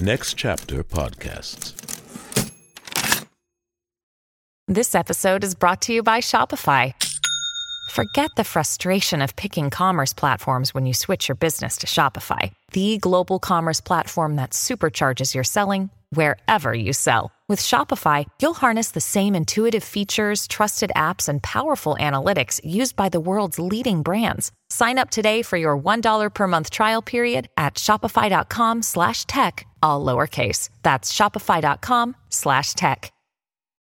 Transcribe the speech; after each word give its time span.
Next 0.00 0.34
Chapter 0.34 0.84
Podcasts. 0.84 1.74
This 4.68 4.94
episode 4.94 5.42
is 5.42 5.56
brought 5.56 5.82
to 5.82 5.92
you 5.92 6.04
by 6.04 6.20
Shopify. 6.20 6.94
Forget 7.90 8.30
the 8.36 8.44
frustration 8.44 9.22
of 9.22 9.34
picking 9.34 9.70
commerce 9.70 10.12
platforms 10.12 10.72
when 10.72 10.86
you 10.86 10.94
switch 10.94 11.26
your 11.26 11.34
business 11.34 11.78
to 11.78 11.88
Shopify, 11.88 12.52
the 12.70 12.98
global 12.98 13.40
commerce 13.40 13.80
platform 13.80 14.36
that 14.36 14.50
supercharges 14.50 15.34
your 15.34 15.42
selling 15.42 15.90
wherever 16.10 16.72
you 16.72 16.92
sell. 16.92 17.32
With 17.48 17.60
Shopify, 17.60 18.26
you'll 18.42 18.52
harness 18.52 18.90
the 18.90 19.00
same 19.00 19.34
intuitive 19.34 19.82
features, 19.82 20.46
trusted 20.46 20.92
apps, 20.94 21.30
and 21.30 21.42
powerful 21.42 21.96
analytics 21.98 22.60
used 22.62 22.94
by 22.94 23.08
the 23.08 23.20
world's 23.20 23.58
leading 23.58 24.02
brands. 24.02 24.52
Sign 24.68 24.98
up 24.98 25.08
today 25.08 25.40
for 25.40 25.56
your 25.56 25.78
$1 25.78 26.34
per 26.34 26.46
month 26.46 26.68
trial 26.68 27.00
period 27.00 27.48
at 27.56 27.76
shopify.com 27.76 28.82
slash 28.82 29.24
tech, 29.24 29.66
all 29.82 30.04
lowercase. 30.04 30.68
That's 30.82 31.10
shopify.com 31.10 32.16
slash 32.28 32.74
tech. 32.74 33.12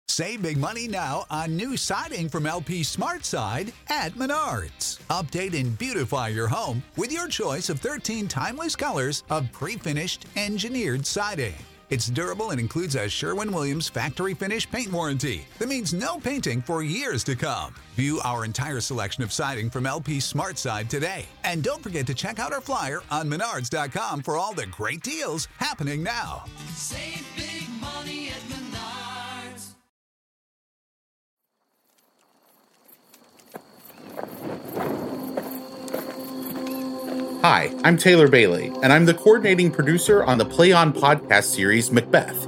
Save 0.10 0.44
big 0.44 0.58
money 0.58 0.88
now 0.88 1.26
on 1.32 1.58
new 1.58 1.76
siding 1.76 2.30
from 2.30 2.46
LP 2.46 2.84
Smart 2.84 3.26
Side 3.26 3.74
at 3.90 4.12
Menards. 4.12 5.00
Update 5.10 5.60
and 5.60 5.76
beautify 5.80 6.28
your 6.28 6.48
home 6.48 6.84
with 6.98 7.12
your 7.12 7.28
choice 7.28 7.70
of 7.70 7.80
13 7.80 8.28
timeless 8.28 8.76
colors 8.76 9.24
of 9.32 9.52
pre-finished 9.52 10.28
engineered 10.36 11.08
siding. 11.08 11.56
It's 11.90 12.08
durable 12.08 12.50
and 12.50 12.60
includes 12.60 12.96
a 12.96 13.08
Sherwin 13.08 13.52
Williams 13.52 13.88
factory 13.88 14.34
finish 14.34 14.70
paint 14.70 14.92
warranty 14.92 15.46
that 15.60 15.70
means 15.70 15.94
no 15.94 16.18
painting 16.18 16.62
for 16.62 16.82
years 16.82 17.24
to 17.26 17.36
come. 17.36 17.76
View 17.96 18.20
our 18.24 18.44
entire 18.44 18.80
selection 18.80 19.24
of 19.24 19.32
siding 19.32 19.70
from 19.70 19.86
LP 19.86 20.20
Smart 20.20 20.58
Side 20.58 20.90
today. 20.90 21.26
And 21.44 21.64
don't 21.64 21.84
forget 21.84 22.08
to 22.08 22.16
check 22.16 22.40
out 22.40 22.54
our 22.54 22.62
flyer 22.62 23.02
on 23.12 23.30
menards.com 23.30 24.24
for 24.24 24.36
all 24.36 24.54
the 24.54 24.66
great 24.66 25.04
deals 25.04 25.48
happening 25.58 26.02
now. 26.02 26.46
Save 26.74 27.35
Hi, 37.48 37.72
I'm 37.84 37.96
Taylor 37.96 38.28
Bailey, 38.28 38.72
and 38.82 38.92
I'm 38.92 39.06
the 39.06 39.14
coordinating 39.14 39.70
producer 39.70 40.24
on 40.24 40.40
the 40.40 40.46
Play 40.46 40.72
On 40.72 40.92
podcast 40.92 41.44
series 41.44 41.92
Macbeth. 41.92 42.48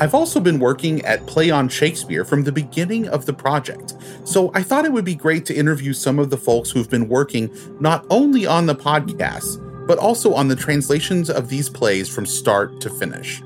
I've 0.00 0.14
also 0.16 0.40
been 0.40 0.58
working 0.58 1.00
at 1.02 1.24
Play 1.28 1.52
On 1.52 1.68
Shakespeare 1.68 2.24
from 2.24 2.42
the 2.42 2.50
beginning 2.50 3.06
of 3.06 3.24
the 3.24 3.32
project, 3.32 3.94
so 4.24 4.50
I 4.52 4.64
thought 4.64 4.84
it 4.84 4.92
would 4.92 5.04
be 5.04 5.14
great 5.14 5.46
to 5.46 5.54
interview 5.54 5.92
some 5.92 6.18
of 6.18 6.30
the 6.30 6.36
folks 6.36 6.72
who've 6.72 6.90
been 6.90 7.08
working 7.08 7.56
not 7.78 8.04
only 8.10 8.44
on 8.44 8.66
the 8.66 8.74
podcast, 8.74 9.86
but 9.86 9.98
also 9.98 10.34
on 10.34 10.48
the 10.48 10.56
translations 10.56 11.30
of 11.30 11.48
these 11.48 11.68
plays 11.68 12.08
from 12.08 12.26
start 12.26 12.80
to 12.80 12.90
finish. 12.90 13.40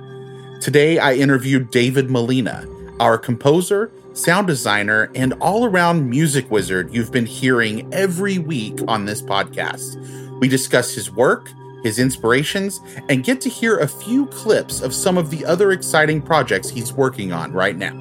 Today, 0.63 0.99
I 0.99 1.13
interviewed 1.13 1.71
David 1.71 2.09
Molina, 2.09 2.67
our 3.01 3.19
composer, 3.19 3.93
sound 4.15 4.47
designer, 4.47 5.11
and 5.15 5.35
all 5.43 5.67
around 5.67 6.09
music 6.09 6.51
wizard 6.51 6.95
you've 6.95 7.13
been 7.13 7.27
hearing 7.27 7.87
every 7.93 8.39
week 8.39 8.79
on 8.89 9.05
this 9.05 9.21
podcast. 9.21 10.23
We 10.39 10.49
discuss 10.49 10.95
his 10.95 11.11
work, 11.11 11.51
his 11.83 11.99
inspirations, 11.99 12.81
and 13.09 13.25
get 13.25 13.41
to 13.41 13.49
hear 13.49 13.79
a 13.79 13.89
few 13.89 14.27
clips 14.27 14.83
of 14.83 14.95
some 14.95 15.17
of 15.17 15.31
the 15.31 15.47
other 15.47 15.73
exciting 15.73 16.21
projects 16.21 16.69
he's 16.69 16.93
working 16.93 17.33
on 17.33 17.53
right 17.53 17.77
now. 17.77 17.95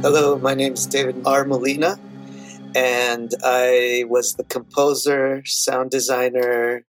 Hello, 0.00 0.38
my 0.38 0.54
name 0.54 0.72
is 0.72 0.86
David 0.86 1.20
R. 1.26 1.44
Molina, 1.44 1.98
and 2.74 3.34
I 3.44 4.04
was 4.08 4.34
the 4.34 4.44
composer, 4.44 5.42
sound 5.44 5.90
designer, 5.90 6.86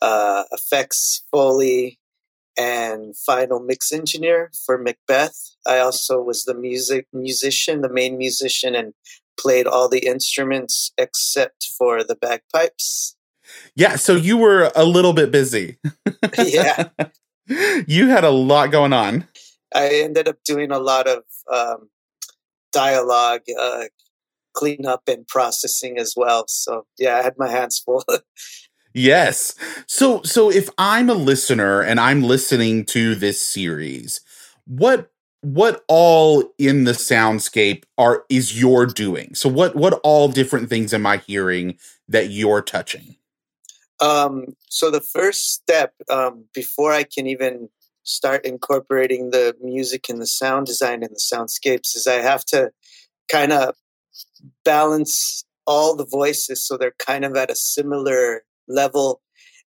uh, 0.00 0.44
effects, 0.52 1.24
foley, 1.32 1.98
and 2.58 3.16
final 3.16 3.60
mix 3.60 3.92
engineer 3.92 4.50
for 4.66 4.76
Macbeth. 4.76 5.38
I 5.66 5.78
also 5.78 6.20
was 6.20 6.44
the 6.44 6.54
music 6.54 7.06
musician, 7.12 7.82
the 7.82 7.88
main 7.88 8.18
musician, 8.18 8.74
and 8.74 8.94
played 9.38 9.66
all 9.66 9.88
the 9.88 10.04
instruments 10.06 10.92
except 10.98 11.68
for 11.78 12.02
the 12.02 12.16
bagpipes. 12.16 13.16
Yeah, 13.74 13.96
so 13.96 14.14
you 14.14 14.36
were 14.36 14.70
a 14.74 14.84
little 14.84 15.12
bit 15.12 15.30
busy. 15.30 15.78
yeah, 16.38 16.88
you 17.86 18.08
had 18.08 18.24
a 18.24 18.30
lot 18.30 18.72
going 18.72 18.92
on. 18.92 19.26
I 19.74 19.88
ended 20.02 20.28
up 20.28 20.36
doing 20.44 20.70
a 20.70 20.78
lot 20.78 21.06
of 21.06 21.22
um, 21.52 21.88
dialogue, 22.72 23.42
uh, 23.58 23.84
cleanup, 24.54 25.02
and 25.06 25.26
processing 25.26 25.98
as 25.98 26.14
well. 26.16 26.44
So 26.48 26.86
yeah, 26.98 27.16
I 27.16 27.22
had 27.22 27.34
my 27.38 27.48
hands 27.48 27.78
full. 27.78 28.04
Yes. 28.94 29.54
So 29.86 30.22
so 30.22 30.50
if 30.50 30.68
I'm 30.78 31.10
a 31.10 31.14
listener 31.14 31.80
and 31.82 32.00
I'm 32.00 32.22
listening 32.22 32.84
to 32.86 33.14
this 33.14 33.40
series, 33.40 34.20
what 34.66 35.10
what 35.40 35.84
all 35.88 36.52
in 36.58 36.84
the 36.84 36.92
soundscape 36.92 37.84
are 37.96 38.24
is 38.28 38.60
your 38.60 38.86
doing? 38.86 39.34
So 39.34 39.48
what 39.48 39.76
what 39.76 40.00
all 40.02 40.28
different 40.28 40.68
things 40.68 40.92
am 40.92 41.06
I 41.06 41.18
hearing 41.18 41.78
that 42.08 42.30
you're 42.30 42.62
touching? 42.62 43.16
Um, 44.00 44.56
so 44.68 44.90
the 44.90 45.00
first 45.00 45.52
step 45.52 45.92
um, 46.08 46.44
before 46.54 46.92
I 46.92 47.02
can 47.02 47.26
even 47.26 47.68
start 48.04 48.44
incorporating 48.44 49.30
the 49.30 49.54
music 49.60 50.08
and 50.08 50.20
the 50.20 50.26
sound 50.26 50.66
design 50.66 51.02
and 51.02 51.10
the 51.10 51.20
soundscapes 51.20 51.94
is 51.94 52.06
I 52.06 52.14
have 52.14 52.44
to 52.46 52.70
kind 53.30 53.52
of 53.52 53.74
balance 54.64 55.44
all 55.66 55.94
the 55.94 56.06
voices 56.06 56.66
so 56.66 56.76
they're 56.76 56.94
kind 56.98 57.24
of 57.24 57.36
at 57.36 57.50
a 57.50 57.54
similar 57.54 58.42
level 58.68 59.20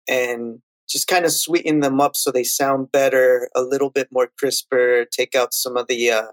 and 0.08 0.60
just 0.90 1.08
kind 1.08 1.26
of 1.26 1.32
sweeten 1.32 1.80
them 1.80 2.02
up 2.02 2.16
so 2.16 2.32
they 2.32 2.44
sound 2.44 2.92
better, 2.92 3.50
a 3.56 3.62
little 3.62 3.90
bit 3.90 4.10
more 4.12 4.30
crisper, 4.38 5.06
take 5.06 5.36
out 5.36 5.54
some 5.54 5.78
of 5.78 5.88
the 5.88 6.12
uh, 6.12 6.28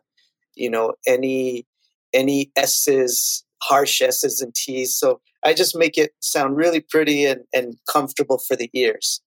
you 0.58 0.68
know, 0.68 0.94
any 1.06 1.66
any 2.12 2.50
S's, 2.56 3.44
harsh 3.62 4.02
S's 4.02 4.40
and 4.40 4.54
T's. 4.54 4.96
So 4.96 5.20
I 5.44 5.54
just 5.54 5.76
make 5.76 5.96
it 5.96 6.12
sound 6.20 6.56
really 6.56 6.80
pretty 6.80 7.24
and, 7.24 7.42
and 7.52 7.76
comfortable 7.90 8.38
for 8.38 8.56
the 8.56 8.70
ears 8.74 9.20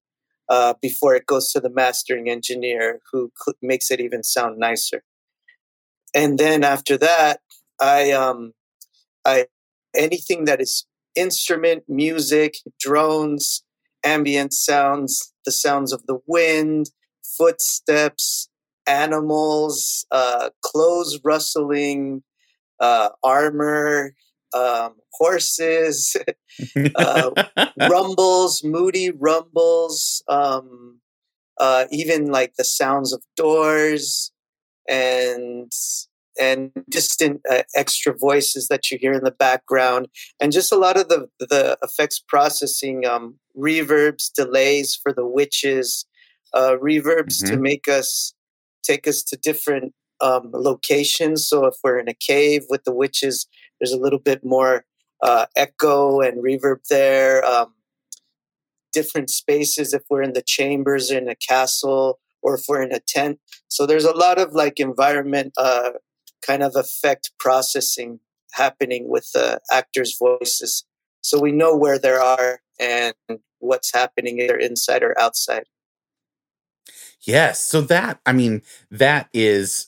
uh, 0.49 0.73
before 0.81 1.15
it 1.15 1.25
goes 1.25 1.51
to 1.51 1.59
the 1.59 1.69
mastering 1.69 2.29
engineer 2.29 2.99
who 3.11 3.31
cl- 3.43 3.55
makes 3.61 3.91
it 3.91 4.01
even 4.01 4.23
sound 4.23 4.57
nicer. 4.57 5.03
And 6.13 6.37
then 6.37 6.63
after 6.63 6.97
that, 6.97 7.39
I 7.79 8.11
um, 8.11 8.53
I 9.25 9.45
anything 9.95 10.45
that 10.45 10.59
is 10.59 10.85
instrument, 11.21 11.83
music, 11.87 12.57
drones, 12.79 13.63
ambient 14.03 14.53
sounds, 14.53 15.33
the 15.45 15.51
sounds 15.51 15.93
of 15.93 16.01
the 16.07 16.17
wind, 16.25 16.89
footsteps, 17.37 18.49
animals, 18.87 20.05
uh, 20.11 20.49
clothes 20.63 21.19
rustling, 21.23 22.23
uh, 22.79 23.09
armor, 23.23 24.15
um, 24.53 24.95
horses, 25.13 26.15
uh, 26.95 27.29
rumbles, 27.89 28.63
moody 28.63 29.11
rumbles, 29.11 30.23
um, 30.27 30.99
uh, 31.59 31.85
even 31.91 32.25
like 32.31 32.55
the 32.57 32.63
sounds 32.63 33.13
of 33.13 33.21
doors 33.37 34.31
and 34.89 35.71
and 36.39 36.71
distant 36.89 37.41
uh, 37.49 37.63
extra 37.75 38.13
voices 38.17 38.67
that 38.67 38.89
you 38.89 38.97
hear 38.99 39.13
in 39.13 39.23
the 39.23 39.31
background, 39.31 40.07
and 40.39 40.51
just 40.51 40.71
a 40.71 40.77
lot 40.77 40.97
of 40.97 41.09
the 41.09 41.27
the 41.39 41.77
effects 41.83 42.19
processing, 42.19 43.05
um, 43.05 43.35
reverbs, 43.57 44.31
delays 44.33 44.97
for 45.01 45.13
the 45.13 45.25
witches, 45.25 46.05
uh, 46.53 46.75
reverbs 46.81 47.41
Mm-hmm. 47.41 47.53
to 47.55 47.57
make 47.57 47.87
us 47.87 48.33
take 48.83 49.07
us 49.07 49.23
to 49.23 49.37
different 49.37 49.93
um, 50.21 50.51
locations. 50.53 51.47
So 51.47 51.65
if 51.65 51.75
we're 51.83 51.99
in 51.99 52.07
a 52.07 52.13
cave 52.13 52.63
with 52.69 52.83
the 52.83 52.93
witches, 52.93 53.47
there's 53.79 53.91
a 53.93 53.99
little 53.99 54.19
bit 54.19 54.43
more 54.43 54.85
uh, 55.21 55.45
echo 55.55 56.21
and 56.21 56.43
reverb 56.43 56.87
there. 56.89 57.43
Um, 57.45 57.73
different 58.93 59.29
spaces 59.29 59.93
if 59.93 60.03
we're 60.09 60.21
in 60.21 60.33
the 60.33 60.41
chambers 60.41 61.11
in 61.11 61.29
a 61.29 61.35
castle 61.35 62.19
or 62.41 62.55
if 62.55 62.65
we're 62.67 62.81
in 62.81 62.91
a 62.91 62.99
tent. 62.99 63.39
So 63.67 63.85
there's 63.85 64.05
a 64.05 64.15
lot 64.15 64.37
of 64.37 64.53
like 64.53 64.79
environment 64.79 65.53
uh, 65.57 65.91
kind 66.41 66.63
of 66.63 66.75
effect 66.75 67.31
processing 67.39 68.19
happening 68.51 69.09
with 69.09 69.31
the 69.33 69.59
actors' 69.71 70.17
voices. 70.17 70.85
So 71.21 71.39
we 71.39 71.51
know 71.51 71.75
where 71.75 71.99
they 71.99 72.11
are 72.11 72.59
and 72.79 73.13
what's 73.59 73.93
happening 73.93 74.39
either 74.39 74.57
inside 74.57 75.03
or 75.03 75.17
outside. 75.19 75.65
Yes. 77.21 77.63
So 77.63 77.81
that, 77.81 78.19
I 78.25 78.33
mean, 78.33 78.63
that 78.89 79.29
is 79.33 79.87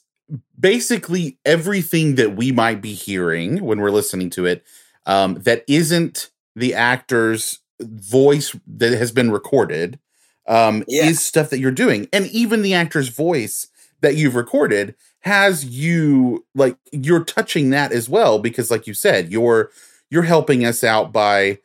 basically 0.59 1.37
everything 1.45 2.15
that 2.15 2.35
we 2.35 2.51
might 2.51 2.81
be 2.81 2.93
hearing 2.93 3.63
when 3.63 3.81
we're 3.81 3.91
listening 3.91 4.29
to 4.31 4.45
it 4.45 4.63
um, 5.05 5.35
that 5.41 5.63
isn't 5.67 6.29
the 6.55 6.73
actor's 6.73 7.59
voice 7.81 8.55
that 8.67 8.93
has 8.93 9.11
been 9.11 9.31
recorded 9.31 9.99
um, 10.47 10.83
Yeah. 10.87 11.05
is 11.05 11.21
stuff 11.21 11.49
that 11.49 11.59
you're 11.59 11.71
doing. 11.71 12.07
And 12.13 12.27
even 12.27 12.61
the 12.61 12.73
actor's 12.73 13.09
voice 13.09 13.67
that 14.01 14.15
you've 14.15 14.35
recorded 14.35 14.95
has 15.23 15.65
you 15.65 16.45
like 16.53 16.77
you're 16.91 17.23
touching 17.23 17.69
that 17.69 17.91
as 17.91 18.09
well 18.09 18.39
because 18.39 18.69
like 18.69 18.87
you 18.87 18.93
said 18.93 19.31
you're 19.31 19.71
you're 20.09 20.23
helping 20.23 20.65
us 20.65 20.83
out 20.83 21.11
by 21.11 21.57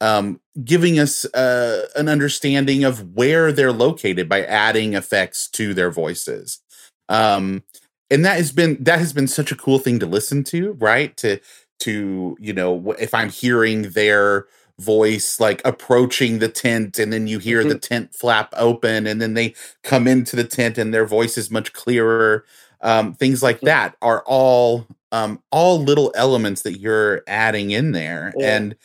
um, 0.00 0.40
giving 0.62 0.98
us 0.98 1.24
uh, 1.34 1.86
an 1.96 2.08
understanding 2.08 2.84
of 2.84 3.14
where 3.14 3.50
they're 3.50 3.72
located 3.72 4.28
by 4.28 4.44
adding 4.44 4.92
effects 4.92 5.48
to 5.48 5.72
their 5.72 5.90
voices. 5.90 6.60
Um, 7.08 7.62
and 8.10 8.24
that 8.24 8.36
has 8.36 8.52
been 8.52 8.76
that 8.84 8.98
has 8.98 9.14
been 9.14 9.26
such 9.26 9.50
a 9.50 9.56
cool 9.56 9.78
thing 9.78 9.98
to 10.00 10.06
listen 10.06 10.44
to, 10.44 10.72
right? 10.72 11.16
To 11.18 11.40
to 11.80 12.36
you 12.38 12.52
know 12.52 12.92
if 12.98 13.14
I'm 13.14 13.30
hearing 13.30 13.90
their 13.90 14.46
voice 14.78 15.38
like 15.38 15.62
approaching 15.64 16.40
the 16.40 16.48
tent 16.48 16.98
and 16.98 17.12
then 17.12 17.26
you 17.26 17.38
hear 17.38 17.60
mm-hmm. 17.60 17.70
the 17.70 17.78
tent 17.78 18.14
flap 18.14 18.52
open 18.56 19.06
and 19.06 19.22
then 19.22 19.34
they 19.34 19.54
come 19.84 20.08
into 20.08 20.34
the 20.34 20.44
tent 20.44 20.76
and 20.76 20.92
their 20.92 21.06
voice 21.06 21.38
is 21.38 21.50
much 21.50 21.72
clearer 21.72 22.44
um, 22.80 23.14
things 23.14 23.42
like 23.42 23.60
that 23.60 23.96
are 24.02 24.22
all 24.26 24.86
um, 25.12 25.42
all 25.50 25.80
little 25.80 26.12
elements 26.16 26.62
that 26.62 26.80
you're 26.80 27.22
adding 27.26 27.70
in 27.70 27.92
there 27.92 28.32
yeah. 28.36 28.56
and 28.56 28.76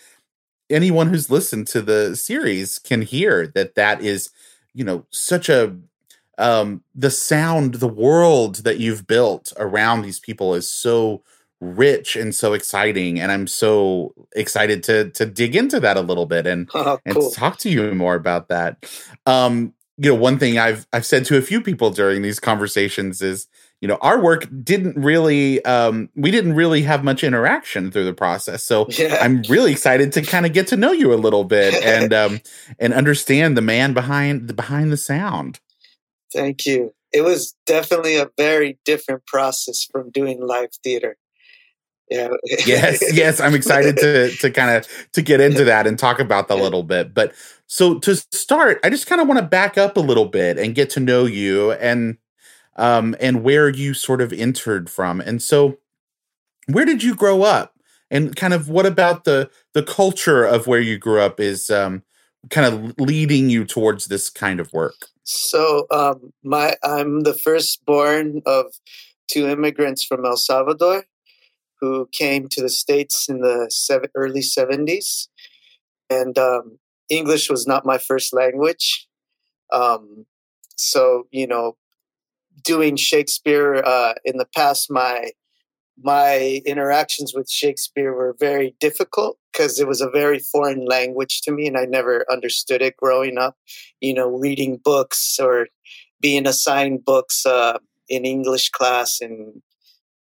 anyone 0.69 1.09
who's 1.09 1.31
listened 1.31 1.68
to 1.68 1.81
the 1.81 2.15
series 2.15 2.80
can 2.80 3.01
hear 3.01 3.47
that 3.47 3.75
that 3.75 4.01
is 4.01 4.30
you 4.74 4.83
know 4.83 5.06
such 5.12 5.50
a 5.50 5.75
um 6.38 6.83
the 6.95 7.12
sound 7.12 7.75
the 7.75 7.88
world 7.88 8.57
that 8.57 8.80
you've 8.80 9.07
built 9.07 9.51
around 9.57 10.01
these 10.01 10.19
people 10.19 10.53
is 10.53 10.71
so 10.71 11.21
rich 11.59 12.15
and 12.15 12.33
so 12.33 12.53
exciting 12.53 13.19
and 13.19 13.31
i'm 13.31 13.47
so 13.47 14.13
excited 14.35 14.81
to 14.83 15.09
to 15.12 15.25
dig 15.25 15.56
into 15.56 15.80
that 15.80 15.97
a 15.97 16.01
little 16.01 16.25
bit 16.25 16.47
and 16.47 16.69
oh, 16.75 16.83
cool. 16.83 17.00
and 17.06 17.33
talk 17.33 17.57
to 17.57 17.69
you 17.69 17.94
more 17.94 18.15
about 18.15 18.47
that 18.47 18.77
um 19.25 19.74
you 19.97 20.09
know 20.09 20.15
one 20.15 20.39
thing 20.39 20.57
i've 20.57 20.88
i've 20.94 21.06
said 21.06 21.25
to 21.25 21.38
a 21.38 21.42
few 21.42 21.59
people 21.59 21.89
during 21.89 22.21
these 22.21 22.39
conversations 22.39 23.21
is 23.21 23.47
you 23.81 23.88
know 23.88 23.98
our 24.02 24.22
work 24.22 24.48
didn't 24.64 24.98
really 24.98 25.64
um 25.66 26.10
we 26.16 26.31
didn't 26.31 26.54
really 26.54 26.81
have 26.81 27.04
much 27.04 27.24
interaction 27.24 27.92
through 27.92 28.06
the 28.06 28.14
process. 28.14 28.64
So 28.64 28.88
yeah. 28.90 29.18
i'm 29.22 29.42
really 29.50 29.72
excited 29.72 30.12
to 30.14 30.22
kind 30.22 30.46
of 30.46 30.54
get 30.54 30.68
to 30.68 30.78
know 30.78 30.92
you 30.92 31.14
a 31.14 31.16
little 31.16 31.44
bit 31.44 31.74
and 31.84 32.14
um 32.14 32.42
and 32.80 32.94
understand 32.94 33.58
the 33.58 33.62
man 33.62 33.94
behind 33.94 34.48
the 34.48 34.54
behind 34.54 34.92
the 34.92 34.98
sound. 34.98 35.60
Thank 36.34 36.66
you. 36.66 36.94
It 37.12 37.22
was 37.22 37.56
definitely 37.66 38.18
a 38.18 38.30
very 38.38 38.78
different 38.86 39.26
process 39.26 39.84
from 39.84 40.12
doing 40.12 40.46
live 40.46 40.70
theater. 40.84 41.18
Yeah. 42.10 42.30
Yes 42.66 43.04
yes 43.14 43.40
i'm 43.40 43.54
excited 43.54 43.98
to 43.98 44.31
to 44.38 44.52
kind 44.52 44.76
of 44.76 44.88
to 45.14 45.22
get 45.22 45.40
into 45.40 45.64
that 45.66 45.88
and 45.88 45.98
talk 45.98 46.20
about 46.20 46.48
that 46.48 46.58
a 46.58 46.62
little 46.62 46.84
bit. 46.84 47.14
But 47.14 47.34
so 47.68 48.00
to 48.00 48.16
start 48.34 48.80
i 48.84 48.90
just 48.90 49.08
kind 49.08 49.22
of 49.22 49.28
want 49.28 49.40
to 49.40 49.46
back 49.46 49.78
up 49.78 49.96
a 49.96 50.02
little 50.02 50.26
bit 50.26 50.58
and 50.58 50.76
get 50.76 50.90
to 50.92 51.00
know 51.00 51.26
you 51.26 51.72
and 51.74 52.18
um 52.80 53.16
and 53.20 53.44
where 53.44 53.70
you 53.70 53.94
sort 53.94 54.22
of 54.22 54.34
entered 54.34 54.90
from 54.90 55.22
and 55.22 55.42
so 55.42 55.78
where 56.68 56.86
did 56.86 57.04
you 57.04 57.16
grow 57.16 57.44
up 57.44 57.74
and 58.12 58.36
kind 58.36 58.54
of 58.54 58.70
what 58.70 58.86
about 58.86 59.24
the 59.24 59.50
the 59.74 59.84
culture 59.84 60.44
of 60.44 60.68
where 60.68 60.81
you 60.81 60.98
grew 60.98 61.22
up 61.22 61.40
is 61.40 61.70
um 61.70 62.04
kind 62.50 62.74
of 62.74 63.00
leading 63.00 63.50
you 63.50 63.66
towards 63.66 64.06
this 64.06 64.30
kind 64.30 64.60
of 64.60 64.72
work 64.74 65.08
so 65.24 65.86
um 65.92 66.34
my 66.44 66.76
i'm 66.84 67.22
the 67.22 67.34
firstborn 67.34 68.42
of 68.46 68.66
two 69.28 69.48
immigrants 69.48 70.04
from 70.04 70.26
el 70.26 70.38
salvador 70.38 71.04
who 71.80 72.08
came 72.12 72.48
to 72.50 72.62
the 72.62 72.70
States 72.70 73.30
in 73.30 73.40
the 73.42 73.68
seven, 73.70 74.10
early 74.16 74.42
70s. 74.42 75.28
And 76.10 76.38
um, 76.38 76.80
English 77.10 77.50
was 77.50 77.68
not 77.68 77.86
my 77.86 77.98
first 77.98 78.34
language. 78.34 79.08
Um, 79.72 80.26
so, 80.76 81.28
you 81.31 81.48
know, 81.48 81.78
doing 82.63 82.95
Shakespeare 82.95 83.75
uh, 83.85 84.13
in 84.25 84.38
the 84.38 84.47
past, 84.56 84.91
my 84.91 85.31
my 86.01 86.61
interactions 86.65 87.33
with 87.35 87.50
Shakespeare 87.50 88.13
were 88.13 88.35
very 88.39 88.73
difficult 88.79 89.38
because 89.51 89.79
it 89.79 89.88
was 89.88 90.00
a 90.00 90.09
very 90.09 90.39
foreign 90.39 90.85
language 90.85 91.41
to 91.41 91.51
me 91.51 91.67
and 91.67 91.77
I 91.77 91.83
never 91.83 92.25
understood 92.31 92.81
it 92.81 92.95
growing 92.95 93.38
up. 93.38 93.57
You 94.00 94.13
know, 94.13 94.29
reading 94.29 94.77
books 94.77 95.38
or 95.41 95.67
being 96.21 96.47
assigned 96.47 97.03
books 97.03 97.45
uh, 97.45 97.79
in 98.07 98.25
English 98.25 98.69
class 98.69 99.19
in 99.21 99.61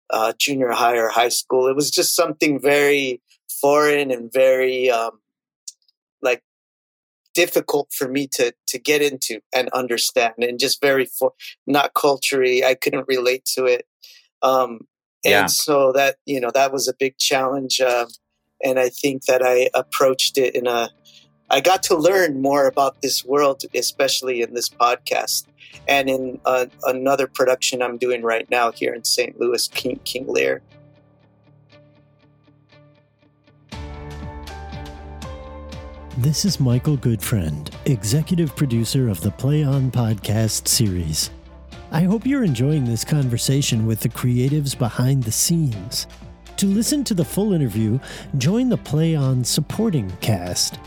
uh, 0.09 0.33
junior 0.39 0.71
high 0.71 0.97
or 0.97 1.09
high 1.09 1.29
school. 1.29 1.67
It 1.67 1.75
was 1.75 1.91
just 1.91 2.15
something 2.15 2.59
very 2.59 3.21
foreign 3.61 4.11
and 4.11 4.31
very 4.31 4.89
um, 4.89 5.19
like 6.21 6.41
difficult 7.37 7.93
for 7.93 8.07
me 8.07 8.27
to 8.27 8.51
to 8.65 8.79
get 8.79 9.03
into 9.03 9.39
and 9.55 9.69
understand, 9.69 10.33
and 10.39 10.59
just 10.59 10.81
very 10.81 11.05
for, 11.05 11.33
not 11.67 11.93
culturally. 11.93 12.65
I 12.65 12.73
couldn't 12.73 13.07
relate 13.07 13.45
to 13.55 13.65
it, 13.65 13.85
um, 14.41 14.87
and 15.23 15.31
yeah. 15.31 15.45
so 15.45 15.91
that 15.91 16.15
you 16.25 16.41
know 16.41 16.49
that 16.55 16.73
was 16.73 16.87
a 16.87 16.95
big 16.97 17.19
challenge. 17.19 17.79
Uh, 17.79 18.07
and 18.65 18.79
I 18.79 18.89
think 18.89 19.25
that 19.25 19.43
I 19.43 19.69
approached 19.75 20.39
it 20.39 20.55
in 20.55 20.65
a. 20.65 20.89
I 21.49 21.61
got 21.61 21.83
to 21.83 21.95
learn 21.95 22.41
more 22.41 22.67
about 22.67 23.01
this 23.01 23.23
world, 23.23 23.61
especially 23.75 24.41
in 24.41 24.55
this 24.55 24.67
podcast 24.67 25.45
and 25.87 26.09
in 26.09 26.41
uh, 26.43 26.65
another 26.83 27.27
production 27.27 27.81
I'm 27.81 27.97
doing 27.97 28.21
right 28.23 28.49
now 28.49 28.71
here 28.71 28.93
in 28.93 29.05
St. 29.05 29.39
Louis, 29.39 29.67
King, 29.69 29.99
King 30.03 30.27
Lear. 30.27 30.61
This 36.19 36.45
is 36.45 36.59
Michael 36.59 36.97
Goodfriend, 36.97 37.69
executive 37.85 38.55
producer 38.55 39.07
of 39.07 39.21
the 39.21 39.29
Play 39.29 39.63
On 39.63 39.91
podcast 39.91 40.67
series. 40.67 41.29
I 41.91 42.01
hope 42.05 42.25
you're 42.25 42.43
enjoying 42.43 42.85
this 42.85 43.05
conversation 43.05 43.85
with 43.85 43.99
the 43.99 44.09
creatives 44.09 44.75
behind 44.75 45.23
the 45.23 45.31
scenes. 45.31 46.07
To 46.55 46.65
listen 46.65 47.03
to 47.03 47.13
the 47.13 47.23
full 47.23 47.53
interview, 47.53 47.99
join 48.39 48.67
the 48.67 48.77
Play 48.79 49.15
On 49.15 49.43
supporting 49.43 50.09
cast 50.19 50.79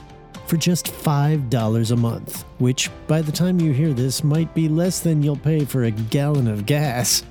for 0.48 0.56
just 0.56 0.86
$5 0.86 1.90
a 1.92 1.96
month, 1.96 2.44
which 2.58 2.90
by 3.06 3.22
the 3.22 3.30
time 3.30 3.60
you 3.60 3.72
hear 3.72 3.92
this 3.92 4.24
might 4.24 4.52
be 4.52 4.68
less 4.68 4.98
than 4.98 5.22
you'll 5.22 5.36
pay 5.36 5.64
for 5.64 5.84
a 5.84 5.92
gallon 5.92 6.48
of 6.48 6.66
gas. 6.66 7.22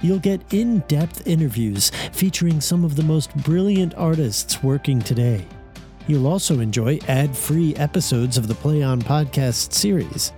You'll 0.00 0.18
get 0.18 0.52
in 0.52 0.80
depth 0.88 1.28
interviews 1.28 1.92
featuring 2.10 2.60
some 2.60 2.84
of 2.84 2.96
the 2.96 3.04
most 3.04 3.32
brilliant 3.44 3.94
artists 3.94 4.64
working 4.64 4.98
today. 4.98 5.46
You'll 6.06 6.26
also 6.26 6.60
enjoy 6.60 6.98
ad 7.08 7.36
free 7.36 7.74
episodes 7.76 8.38
of 8.38 8.48
the 8.48 8.54
Play 8.54 8.82
On 8.82 9.02
podcast 9.02 9.72
series. 9.72 10.32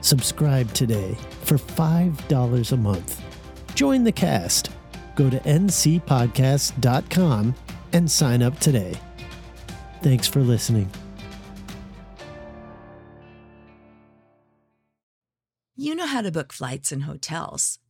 Subscribe 0.00 0.72
today 0.72 1.16
for 1.44 1.56
$5 1.56 2.72
a 2.72 2.76
month. 2.76 3.22
Join 3.74 4.04
the 4.04 4.12
cast. 4.12 4.70
Go 5.14 5.30
to 5.30 5.38
ncpodcast.com 5.40 7.54
and 7.92 8.10
sign 8.10 8.42
up 8.42 8.58
today. 8.58 8.94
Thanks 10.02 10.26
for 10.28 10.40
listening. 10.40 10.90
You 15.76 15.94
know 15.94 16.06
how 16.06 16.22
to 16.22 16.30
book 16.30 16.52
flights 16.52 16.92
and 16.92 17.04
hotels. 17.04 17.78